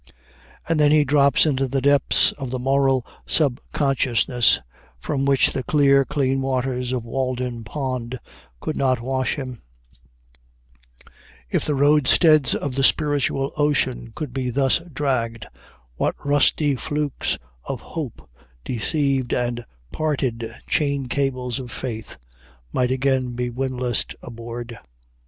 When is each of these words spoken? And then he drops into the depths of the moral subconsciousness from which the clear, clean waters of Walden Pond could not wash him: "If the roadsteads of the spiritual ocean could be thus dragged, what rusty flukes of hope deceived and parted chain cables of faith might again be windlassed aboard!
And 0.67 0.79
then 0.79 0.89
he 0.89 1.03
drops 1.03 1.45
into 1.45 1.67
the 1.67 1.79
depths 1.79 2.31
of 2.31 2.49
the 2.49 2.57
moral 2.57 3.05
subconsciousness 3.27 4.59
from 4.99 5.25
which 5.25 5.53
the 5.53 5.61
clear, 5.61 6.05
clean 6.05 6.41
waters 6.41 6.91
of 6.91 7.05
Walden 7.05 7.63
Pond 7.63 8.19
could 8.59 8.75
not 8.75 8.99
wash 8.99 9.35
him: 9.35 9.61
"If 11.51 11.65
the 11.65 11.75
roadsteads 11.75 12.55
of 12.55 12.73
the 12.73 12.83
spiritual 12.83 13.51
ocean 13.57 14.11
could 14.15 14.33
be 14.33 14.49
thus 14.49 14.79
dragged, 14.91 15.45
what 15.97 16.15
rusty 16.25 16.75
flukes 16.75 17.37
of 17.65 17.81
hope 17.81 18.27
deceived 18.65 19.33
and 19.33 19.63
parted 19.91 20.51
chain 20.65 21.09
cables 21.09 21.59
of 21.59 21.69
faith 21.69 22.17
might 22.73 22.89
again 22.89 23.33
be 23.35 23.51
windlassed 23.51 24.15
aboard! 24.23 24.79